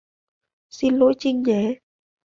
[0.69, 1.77] Xin lỗi Trinh nhé